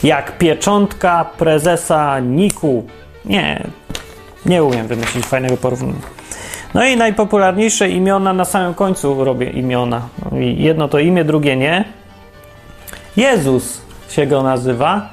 [0.04, 2.88] Jak pieczątka prezesa Niku.
[3.26, 3.64] Nie,
[4.46, 6.15] nie umiem wymyślić fajnego porównania.
[6.76, 10.02] No i najpopularniejsze imiona na samym końcu robię imiona.
[10.32, 11.86] No jedno to imię, drugie nie.
[13.18, 15.10] Jezus się go nazywa.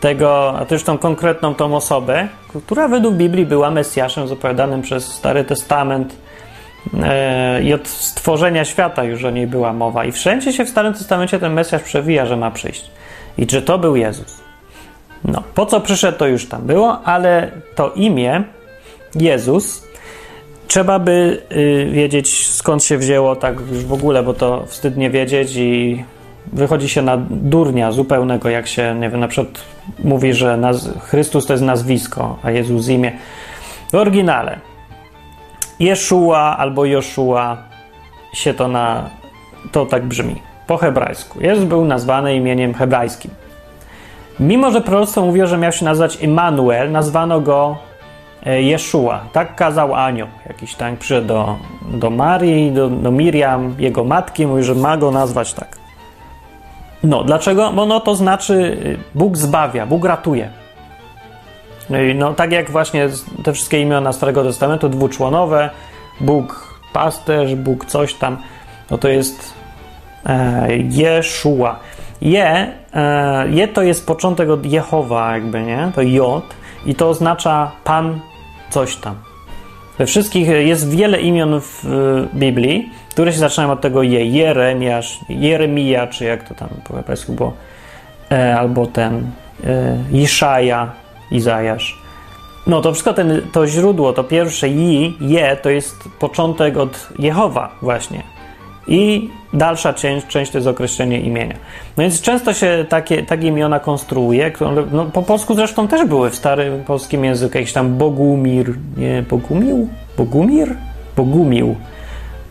[0.00, 2.28] Tego, a też tą konkretną tą osobę,
[2.66, 6.16] która według Biblii była Mesjaszem zapowiadanym przez Stary Testament
[7.02, 10.04] e, i od stworzenia świata już o niej była mowa.
[10.04, 12.90] I wszędzie się w Starym Testamencie ten Mesjasz przewija, że ma przyjść.
[13.38, 14.40] I czy to był Jezus?
[15.24, 18.42] No, po co przyszedł, to już tam było, ale to imię
[19.14, 19.87] Jezus
[20.68, 25.10] trzeba by y, wiedzieć skąd się wzięło tak już w ogóle, bo to wstyd nie
[25.10, 26.04] wiedzieć i
[26.52, 29.64] wychodzi się na durnia zupełnego, jak się, nie wiem, na przykład
[30.04, 33.12] mówi, że naz- Chrystus to jest nazwisko, a Jezus imię.
[33.92, 34.58] W oryginale
[35.80, 37.56] Jeszua albo Joszua
[38.32, 39.10] się to na
[39.72, 40.36] to tak brzmi.
[40.66, 41.40] Po hebrajsku.
[41.40, 43.30] Jezus był nazwany imieniem hebrajskim.
[44.40, 47.76] Mimo, że proroctwo mówiło, że miał się nazywać Immanuel, nazwano go
[48.46, 49.20] Jeszua.
[49.32, 50.28] Tak kazał anioł.
[50.46, 55.10] Jakiś tam przyszedł do, do Marii, do, do Miriam, jego matki, mówi, że ma go
[55.10, 55.76] nazwać tak.
[57.02, 57.72] No, dlaczego?
[57.72, 60.50] Bo no to znaczy y, Bóg zbawia, Bóg ratuje.
[62.14, 63.08] No, tak jak właśnie
[63.44, 65.70] te wszystkie imiona Starego Testamentu, dwuczłonowe,
[66.20, 68.36] Bóg pasterz, Bóg coś tam,
[68.90, 69.54] no to jest
[70.26, 71.78] e, Jeszua.
[72.20, 75.90] Je, e, je to jest początek od Jehowa, jakby, nie?
[75.94, 76.44] To Jod
[76.88, 78.20] i to oznacza Pan
[78.70, 79.14] coś tam.
[79.98, 81.84] We wszystkich jest wiele imion w
[82.34, 84.26] Biblii, które się zaczynają od tego je.
[84.26, 87.52] Jeremiasz, Jeremia, czy jak to tam po hebrajsku było,
[88.30, 89.30] e, albo ten
[89.64, 90.92] e, Iszaja,
[91.30, 91.98] Izajasz.
[92.66, 97.70] No to wszystko ten, to źródło, to pierwsze i, je, to jest początek od Jehowa
[97.82, 98.22] właśnie.
[98.88, 101.54] I dalsza część, część to jest określenie imienia.
[101.96, 104.52] No więc często się takie, takie imiona konstruuje,
[104.92, 109.88] no po polsku zresztą też były w starym polskim języku, jakiś tam Bogumir, nie, Bogumił?
[110.16, 110.76] Bogumir?
[111.16, 111.76] Bogumił.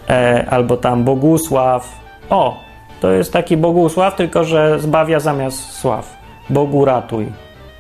[0.10, 2.00] E, albo tam Bogusław.
[2.30, 2.64] O,
[3.02, 6.18] to jest taki Bogusław, tylko że zbawia zamiast sław.
[6.50, 7.26] Bogu ratuj.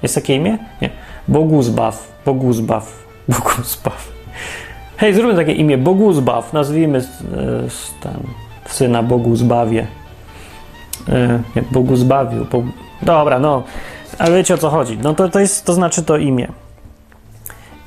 [0.03, 0.57] Jest takie imię?
[0.81, 0.89] Nie.
[1.27, 2.11] Boguzbaw.
[2.25, 3.03] Boguzbaw.
[3.27, 4.11] Boguzbaw.
[4.97, 5.77] Hej, zróbmy takie imię.
[5.77, 6.53] Boguzbaw.
[6.53, 7.01] Nazwijmy
[8.01, 9.87] ten syna Bogu zbawię.
[11.09, 12.45] E, nie, Bogu zbawił.
[13.01, 13.63] Dobra, no.
[14.17, 14.97] Ale wiecie o co chodzi.
[15.03, 16.47] No to, to, jest, to znaczy to imię.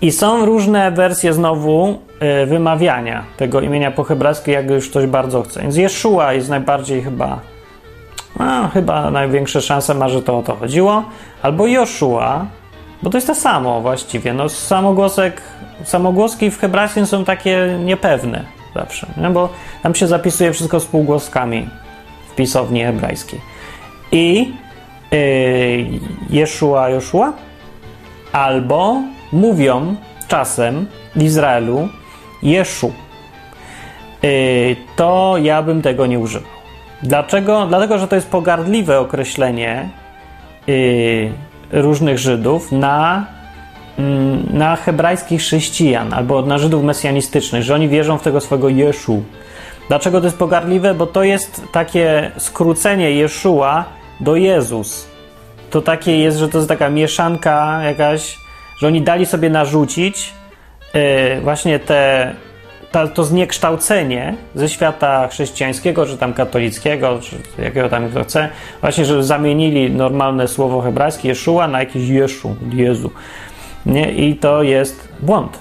[0.03, 1.99] I są różne wersje znowu
[2.43, 5.63] y, wymawiania tego imienia po hebrajsku, jak już ktoś bardzo chce.
[5.63, 7.39] Więc Jeszua jest najbardziej chyba,
[8.39, 11.05] no, chyba największe szanse ma, że to o to chodziło.
[11.43, 12.47] Albo Joszua,
[13.03, 14.33] bo to jest to samo właściwie.
[14.33, 15.41] No, samogłosek,
[15.85, 19.31] samogłoski w hebrajskim są takie niepewne zawsze, nie?
[19.31, 19.49] bo
[19.83, 21.69] tam się zapisuje wszystko z półgłoskami
[22.33, 23.41] w pisowni hebrajskiej.
[24.13, 24.53] I
[25.11, 25.19] yy,
[26.31, 27.33] Jeszua,
[28.33, 29.03] albo
[29.33, 29.97] mówią
[30.29, 31.89] czasem w Izraelu
[32.43, 32.93] Jeszu,
[34.23, 36.61] yy, to ja bym tego nie używał.
[37.03, 37.67] Dlaczego?
[37.67, 39.89] Dlatego, że to jest pogardliwe określenie
[40.69, 41.33] y,
[41.73, 43.27] różnych Żydów na,
[44.51, 49.23] na hebrajskich chrześcijan albo na Żydów mesjanistycznych, że oni wierzą w tego swego Jeszu.
[49.89, 50.95] Dlaczego to jest pogardliwe?
[50.95, 53.85] Bo to jest takie skrócenie Jeszua
[54.21, 55.07] do Jezus.
[55.71, 58.39] To takie jest, że to jest taka mieszanka jakaś,
[58.79, 60.33] że oni dali sobie narzucić
[60.95, 62.35] yy, właśnie te
[62.93, 68.49] ta, to zniekształcenie ze świata chrześcijańskiego, czy tam katolickiego, czy jakiego tam kto chce,
[68.81, 73.11] właśnie, że zamienili normalne słowo hebrajskie Jeszua na jakiś Jeszu, Jezu.
[73.87, 74.13] Nie?
[74.13, 75.59] I to jest błąd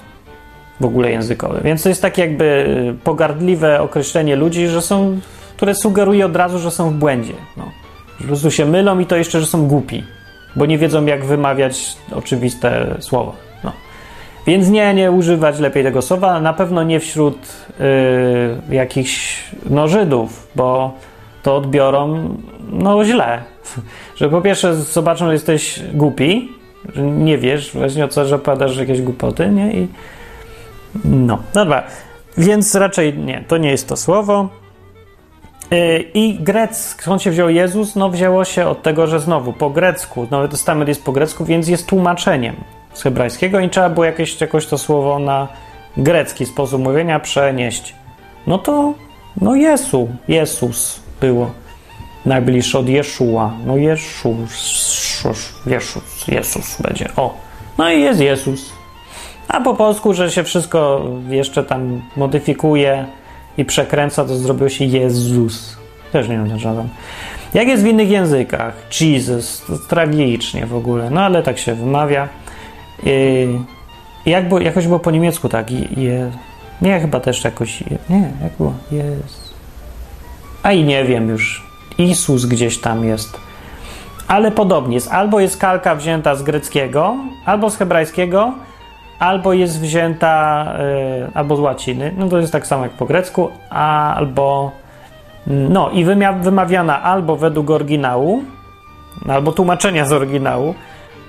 [0.80, 1.60] w ogóle językowy.
[1.64, 5.20] Więc to jest takie jakby pogardliwe określenie ludzi, że są,
[5.56, 7.34] które sugeruje od razu, że są w błędzie.
[7.56, 7.64] No.
[8.18, 10.04] Po prostu się mylą i to jeszcze, że są głupi,
[10.56, 13.32] bo nie wiedzą, jak wymawiać oczywiste słowa.
[14.46, 17.36] Więc nie, nie używać lepiej tego słowa, na pewno nie wśród
[18.70, 20.94] y, jakichś no, Żydów, bo
[21.42, 22.34] to odbiorą
[22.72, 23.42] no źle.
[24.16, 26.48] Że po pierwsze zobaczą, że jesteś głupi,
[26.96, 29.72] nie wiesz właśnie o co, że opowiadasz jakieś głupoty, nie?
[29.72, 29.88] I
[31.04, 31.82] no, dobra.
[32.38, 34.48] Więc raczej nie, to nie jest to słowo.
[35.72, 37.96] Y, I grec, skąd się wziął Jezus?
[37.96, 41.68] No wzięło się od tego, że znowu po grecku, Nowy Testament jest po grecku, więc
[41.68, 42.56] jest tłumaczeniem
[42.92, 45.48] z hebrajskiego i trzeba było jakieś, jakoś to słowo na
[45.96, 47.94] grecki sposób mówienia przenieść.
[48.46, 48.94] No to,
[49.40, 51.50] no Jesu, Jezus było
[52.26, 53.52] najbliższe od Jeszua.
[53.66, 55.24] No Jeszus,
[55.66, 57.08] Jezus, Jezus będzie.
[57.16, 57.34] O,
[57.78, 58.72] no i jest Jezus.
[59.48, 63.06] A po polsku, że się wszystko jeszcze tam modyfikuje
[63.58, 65.76] i przekręca, to zrobił się Jezus.
[66.12, 66.88] Też nie wiem, żaden.
[67.54, 68.74] Jak jest w innych językach?
[69.00, 72.28] Jesus, to tragicznie w ogóle, no ale tak się wymawia.
[73.02, 73.48] Yy,
[74.26, 76.30] jak było, jakoś było po niemiecku tak, je,
[76.82, 79.54] nie, chyba też jakoś, nie, jak było, jest,
[80.62, 81.69] a i nie wiem już,
[82.00, 83.40] Isus gdzieś tam jest,
[84.28, 88.52] ale podobnie jest, albo jest kalka wzięta z greckiego, albo z hebrajskiego,
[89.18, 90.64] albo jest wzięta,
[91.20, 94.72] yy, albo z łaciny, no to jest tak samo jak po grecku, albo,
[95.46, 96.04] no i
[96.42, 98.42] wymawiana albo według oryginału,
[99.28, 100.74] albo tłumaczenia z oryginału,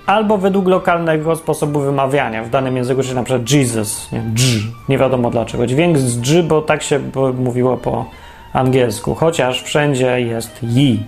[0.05, 2.43] albo według lokalnego sposobu wymawiania.
[2.43, 5.67] W danym języku, czyli na przykład Jesus, nie, dż, nie wiadomo dlaczego.
[5.67, 6.99] Dźwięk z dż, bo tak się
[7.37, 8.05] mówiło po
[8.53, 11.03] angielsku, chociaż wszędzie jest ji,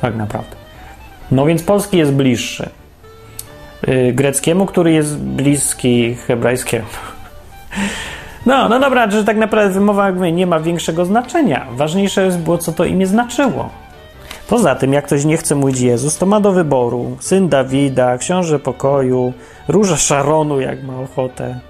[0.00, 0.56] tak naprawdę.
[1.30, 2.68] No więc polski jest bliższy
[3.86, 6.86] yy, greckiemu, który jest bliski hebrajskiemu.
[8.46, 11.66] No, no dobra, że tak naprawdę wymowa jakby nie ma większego znaczenia.
[11.72, 13.70] Ważniejsze jest było, co to imię znaczyło.
[14.48, 18.58] Poza tym, jak ktoś nie chce mówić Jezus, to ma do wyboru syn Dawida, książę
[18.58, 19.32] pokoju,
[19.68, 21.60] róża Szaronu, jak ma ochotę,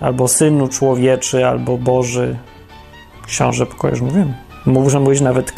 [0.00, 2.36] albo synu człowieczy, albo Boży.
[3.26, 4.34] Książę pokoju, już mówiłem.
[4.66, 5.52] Można mówić nawet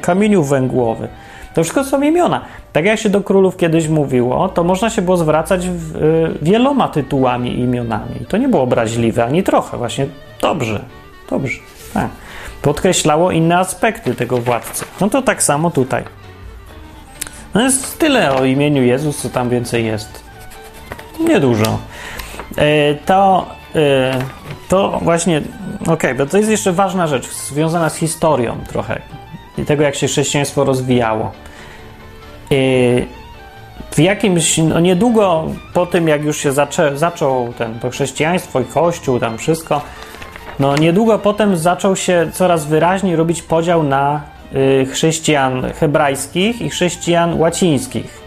[0.00, 1.08] kamieniu węgłowy.
[1.54, 2.40] To wszystko są imiona.
[2.72, 6.88] Tak jak się do królów kiedyś mówiło, to można się było zwracać w, y, wieloma
[6.88, 8.26] tytułami i imionami.
[8.28, 10.06] To nie było obraźliwe ani trochę, właśnie
[10.40, 10.84] dobrze.
[11.30, 11.58] Dobrze.
[11.94, 12.08] Tak
[12.62, 14.84] podkreślało inne aspekty tego władcy.
[15.00, 16.04] No to tak samo tutaj.
[17.54, 20.22] No jest tyle o imieniu Jezus, co tam więcej jest.
[21.20, 21.78] Niedużo.
[22.56, 24.18] E, to, e,
[24.68, 25.42] to właśnie,
[25.82, 29.00] okej, okay, bo to jest jeszcze ważna rzecz, związana z historią trochę
[29.58, 31.32] i tego, jak się chrześcijaństwo rozwijało.
[33.90, 38.64] W jakimś, no niedługo po tym, jak już się zaczę, zaczął ten, to chrześcijaństwo i
[38.64, 39.80] kościół, tam wszystko,
[40.58, 44.20] no, niedługo potem zaczął się coraz wyraźniej robić podział na
[44.54, 48.22] y, chrześcijan hebrajskich i chrześcijan łacińskich.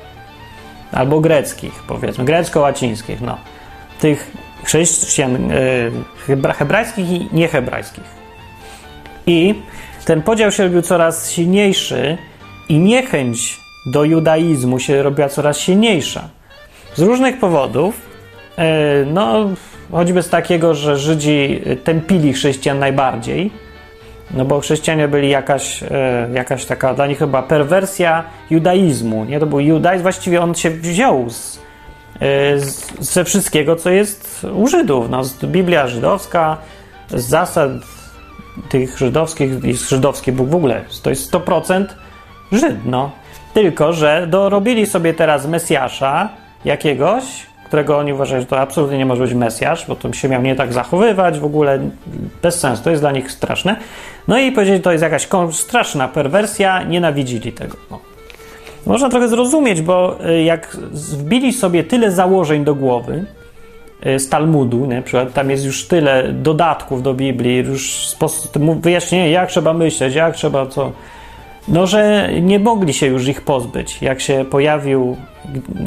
[0.92, 3.22] Albo greckich, powiedzmy, grecko-łacińskich.
[3.22, 3.38] No.
[4.00, 4.32] Tych
[4.66, 8.04] chrześcijan y, hebrajskich i niehebrajskich.
[9.28, 9.56] I
[10.06, 12.18] ten podział się robił coraz silniejszy
[12.70, 16.30] i niechęć do judaizmu się robiła coraz silniejsza.
[16.96, 17.96] Z różnych powodów,
[18.60, 19.50] y, no
[19.92, 23.52] choćby z takiego, że Żydzi tępili chrześcijan najbardziej,
[24.32, 29.40] no bo chrześcijanie byli jakaś, e, jakaś taka dla nich chyba perwersja judaizmu, nie?
[29.40, 31.60] To był judaizm, właściwie on się wziął e, z,
[33.00, 36.58] ze wszystkiego, co jest u Żydów, no, Biblia żydowska,
[37.10, 37.72] z zasad
[38.70, 41.86] tych żydowskich, i żydowski Bóg w ogóle, to jest 100%
[42.52, 43.12] Żyd, no.
[43.54, 46.30] Tylko, że dorobili sobie teraz Mesjasza
[46.66, 47.24] jakiegoś,
[47.66, 50.56] którego oni uważają, że to absolutnie nie może być Mesjasz, bo to się miał nie
[50.56, 51.80] tak zachowywać, w ogóle
[52.42, 53.76] bez sensu, to jest dla nich straszne.
[54.28, 57.78] No i powiedzieli, to jest jakaś straszna perwersja, nienawidzili tego.
[57.92, 58.15] No.
[58.86, 63.26] Można trochę zrozumieć, bo y, jak wbili sobie tyle założeń do głowy
[64.06, 68.16] y, z Talmudu, na przykład tam jest już tyle dodatków do Biblii, już
[68.82, 70.92] wyjaśnienie, jak trzeba myśleć, jak trzeba co
[71.68, 74.02] no, że nie mogli się już ich pozbyć.
[74.02, 75.18] Jak się pojawił,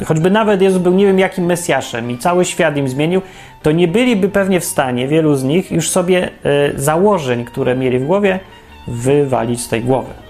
[0.05, 3.21] choćby nawet Jezus był nie wiem jakim Mesjaszem i cały świat im zmienił,
[3.63, 7.99] to nie byliby pewnie w stanie, wielu z nich, już sobie y, założeń, które mieli
[7.99, 8.39] w głowie,
[8.87, 10.28] wywalić z tej głowy.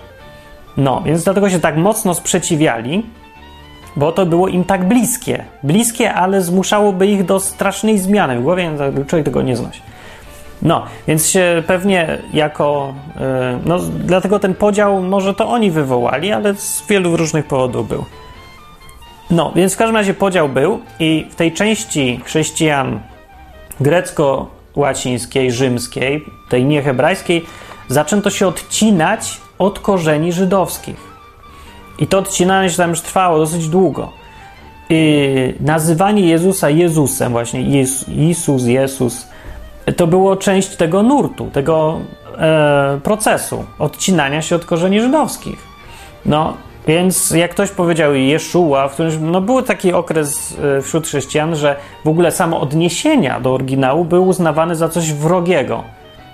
[0.79, 3.05] No, więc dlatego się tak mocno sprzeciwiali,
[3.95, 5.45] bo to było im tak bliskie.
[5.63, 8.71] Bliskie, ale zmuszałoby ich do strasznej zmiany w głowie,
[9.07, 9.81] człowiek tego nie znosi.
[10.61, 12.93] No, więc się pewnie jako.
[13.17, 18.05] E, no, dlatego ten podział może to oni wywołali, ale z wielu różnych powodów był.
[19.31, 22.99] No, więc w każdym razie podział był, i w tej części chrześcijan
[23.79, 27.45] grecko-łacińskiej, rzymskiej, tej niehebrajskiej,
[27.87, 31.09] zaczęto się odcinać od korzeni żydowskich.
[31.99, 34.11] I to odcinanie się tam już trwało dosyć długo.
[34.89, 37.61] I nazywanie Jezusa Jezusem, właśnie
[38.07, 39.27] Jezus, Jezus,
[39.97, 41.99] to było część tego nurtu, tego
[42.37, 45.67] e, procesu odcinania się od korzeni żydowskich.
[46.25, 46.53] No,
[46.87, 51.75] więc jak ktoś powiedział Jeszua, w którym no, był taki okres e, wśród chrześcijan, że
[52.05, 55.83] w ogóle samo odniesienia do oryginału były uznawane za coś wrogiego.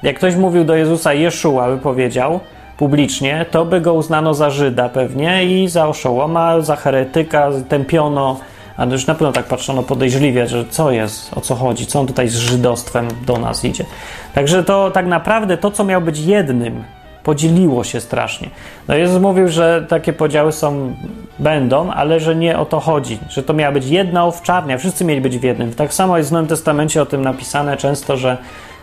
[0.03, 2.39] Jak ktoś mówił do Jezusa Jeszua, by powiedział
[2.77, 8.39] publicznie, to by go uznano za Żyda pewnie i za oszołoma, za heretyka, tępiono
[8.77, 12.07] ale już na pewno tak patrzono podejrzliwie, że co jest, o co chodzi, co on
[12.07, 13.85] tutaj z żydostwem do nas idzie.
[14.33, 16.83] Także to tak naprawdę to, co miał być jednym,
[17.23, 18.49] podzieliło się strasznie.
[18.87, 20.95] No Jezus mówił, że takie podziały są,
[21.39, 25.21] będą, ale że nie o to chodzi, że to miała być jedna owczarnia, wszyscy mieli
[25.21, 25.73] być w jednym.
[25.73, 28.37] Tak samo jest w Nowym Testamencie o tym napisane często, że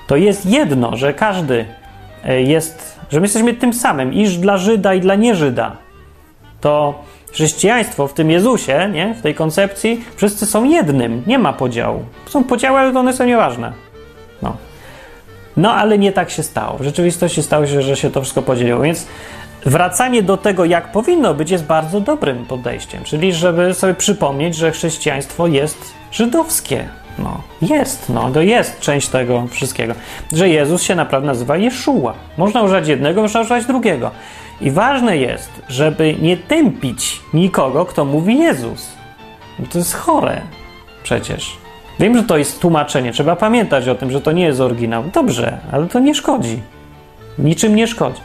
[0.06, 1.64] to jest jedno, że każdy
[2.24, 5.76] jest, że my jesteśmy tym samym, iż dla Żyda i dla nieżyda.
[6.60, 9.14] To chrześcijaństwo w tym Jezusie, nie?
[9.14, 12.04] w tej koncepcji, wszyscy są jednym, nie ma podziału.
[12.26, 13.72] Są podziały, ale one są nieważne.
[14.42, 14.56] No.
[15.56, 16.78] no, ale nie tak się stało.
[16.78, 19.06] W rzeczywistości stało się, że się to wszystko podzieliło, więc
[19.66, 23.04] wracanie do tego, jak powinno być, jest bardzo dobrym podejściem.
[23.04, 25.78] Czyli, żeby sobie przypomnieć, że chrześcijaństwo jest
[26.12, 26.88] żydowskie.
[27.18, 29.94] No, jest, no, to jest część tego wszystkiego.
[30.32, 32.14] Że Jezus się naprawdę nazywa Jeszua.
[32.36, 34.10] Można używać jednego, można używać drugiego.
[34.60, 38.92] I ważne jest, żeby nie tępić nikogo, kto mówi Jezus.
[39.70, 40.40] To jest chore
[41.02, 41.56] przecież.
[42.00, 45.04] Wiem, że to jest tłumaczenie, trzeba pamiętać o tym, że to nie jest oryginał.
[45.14, 46.60] Dobrze, ale to nie szkodzi.
[47.38, 48.20] Niczym nie szkodzi.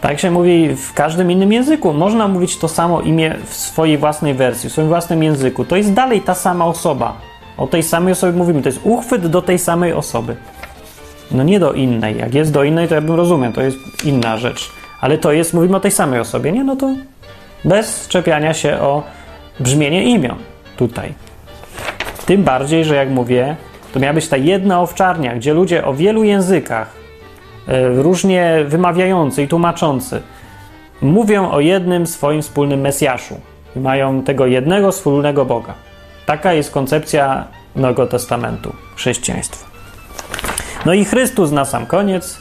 [0.00, 1.92] Tak się mówi w każdym innym języku.
[1.92, 5.64] Można mówić to samo imię w swojej własnej wersji, w swoim własnym języku.
[5.64, 7.16] To jest dalej ta sama osoba.
[7.58, 8.62] O tej samej osobie mówimy.
[8.62, 10.36] To jest uchwyt do tej samej osoby.
[11.30, 12.18] No nie do innej.
[12.18, 13.52] Jak jest do innej, to ja bym rozumiał.
[13.52, 16.64] To jest inna rzecz ale to jest, mówimy o tej samej osobie, nie?
[16.64, 16.94] No to
[17.64, 19.02] bez czepiania się o
[19.60, 20.36] brzmienie imion
[20.76, 21.14] tutaj.
[22.26, 23.56] Tym bardziej, że jak mówię,
[23.92, 26.92] to miała być ta jedna owczarnia, gdzie ludzie o wielu językach,
[27.68, 30.22] e, różnie wymawiający i tłumaczący,
[31.00, 33.40] mówią o jednym swoim wspólnym Mesjaszu
[33.76, 35.74] mają tego jednego wspólnego Boga.
[36.28, 37.44] Taka jest koncepcja
[37.76, 39.66] Nowego Testamentu, chrześcijaństwa.
[40.86, 42.38] No i Chrystus na sam koniec.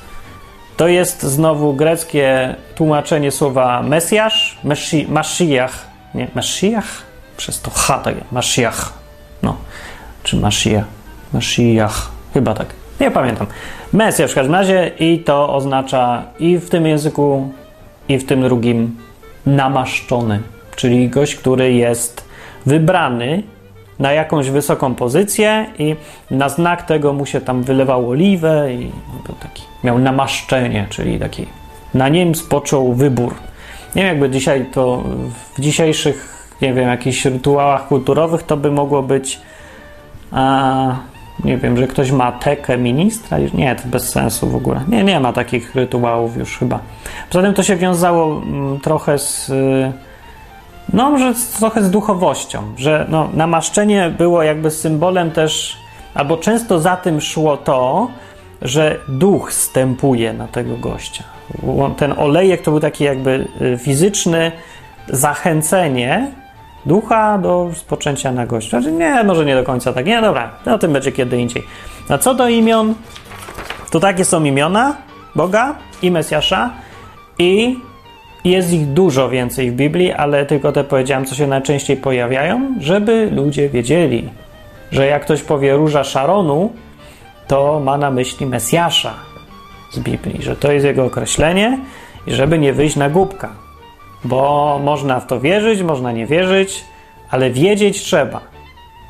[0.78, 6.86] To jest znowu greckie tłumaczenie słowa Mesjasz, Meshi, Mashiach, nie, Mashiach?
[7.38, 8.94] Przez to H takie, Mashiach,
[9.44, 9.58] no,
[10.24, 10.86] czy Mashiach,
[11.34, 12.68] Mashiach, chyba tak,
[13.00, 13.48] nie pamiętam.
[13.94, 17.54] Mesjasz w każdym razie i to oznacza i w tym języku,
[18.10, 18.98] i w tym drugim
[19.46, 20.42] namaszczony,
[20.76, 22.28] czyli gość, który jest
[22.66, 23.44] wybrany
[24.00, 25.96] na jakąś wysoką pozycję i
[26.32, 28.92] na znak tego mu się tam wylewał oliwę i
[29.26, 31.46] był taki, miał namaszczenie, czyli taki,
[31.94, 33.34] na nim spoczął wybór.
[33.96, 35.04] Nie wiem, jakby dzisiaj to
[35.56, 39.40] w dzisiejszych, nie wiem, jakichś rytuałach kulturowych to by mogło być
[40.32, 40.96] a,
[41.44, 43.38] nie wiem, że ktoś ma tekę ministra?
[43.54, 44.84] Nie, to bez sensu w ogóle.
[44.88, 46.80] Nie, nie ma takich rytuałów już chyba.
[47.30, 49.52] Poza tym to się wiązało mm, trochę z
[50.94, 55.78] no, może trochę z duchowością, że no, namaszczenie było jakby symbolem też,
[56.14, 58.08] albo często za tym szło to,
[58.62, 61.24] że duch stępuje na tego gościa.
[61.98, 64.52] Ten olejek to był taki jakby y, fizyczny
[65.08, 66.32] zachęcenie
[66.86, 68.82] ducha do spoczęcia na gościa.
[68.82, 70.06] Znaczy, nie, może nie do końca tak.
[70.06, 71.64] Nie, dobra, o tym będzie kiedy indziej.
[72.10, 72.94] A co do imion,
[73.92, 74.96] to takie są imiona
[75.36, 76.70] Boga i Mesjasza
[77.40, 77.80] i
[78.50, 83.30] jest ich dużo więcej w Biblii, ale tylko te powiedziałem, co się najczęściej pojawiają, żeby
[83.32, 84.30] ludzie wiedzieli,
[84.92, 86.74] że jak ktoś powie róża Szaronu,
[87.48, 89.14] to ma na myśli Mesjasza
[89.92, 91.80] z Biblii, że to jest jego określenie
[92.28, 93.50] i żeby nie wyjść na głupka.
[94.24, 96.86] Bo można w to wierzyć, można nie wierzyć,
[97.30, 98.42] ale wiedzieć trzeba.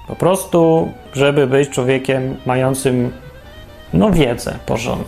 [0.07, 3.11] Po prostu, żeby być człowiekiem mającym
[3.93, 5.05] No wiedzę porządną.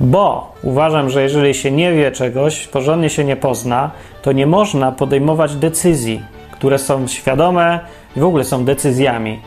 [0.00, 3.90] Bo uważam, że jeżeli się nie wie czegoś, porządnie się nie pozna,
[4.22, 7.80] to nie można podejmować decyzji, które są świadome
[8.16, 9.40] i w ogóle są decyzjami.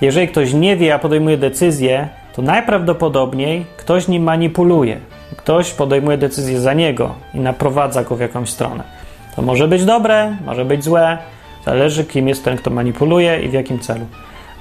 [0.00, 5.00] Jeżeli ktoś nie wie, a podejmuje decyzję, to najprawdopodobniej ktoś nim manipuluje.
[5.36, 8.84] Ktoś podejmuje decyzję za niego i naprowadza go w jakąś stronę.
[9.36, 11.18] To może być dobre, może być złe,
[11.64, 14.06] zależy kim jest ten, kto manipuluje i w jakim celu.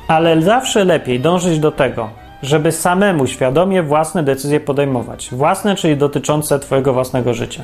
[0.08, 2.10] Ale zawsze lepiej dążyć do tego,
[2.44, 5.30] żeby samemu świadomie własne decyzje podejmować.
[5.32, 7.64] Własne, czyli dotyczące Twojego własnego życia.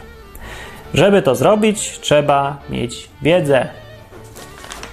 [0.93, 3.67] Żeby to zrobić, trzeba mieć wiedzę.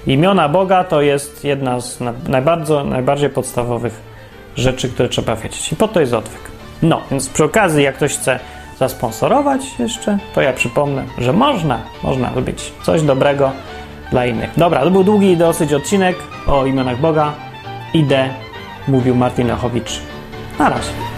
[0.07, 1.99] Imiona Boga to jest jedna z
[2.29, 4.01] najbardziej, najbardziej podstawowych
[4.57, 5.73] rzeczy, które trzeba wiedzieć.
[5.73, 6.41] I po to jest odwyk.
[6.83, 8.39] No, więc przy okazji, jak ktoś chce
[8.79, 13.53] zasponsorować jeszcze, to ja przypomnę, że można, można robić coś dobrego
[14.11, 14.51] dla innych.
[14.57, 16.17] Dobra, to był długi dosyć odcinek
[16.47, 17.33] o imionach Boga.
[17.95, 18.29] Idę,
[18.89, 20.01] mówił Martin Lechowicz.
[20.59, 21.18] Na razie.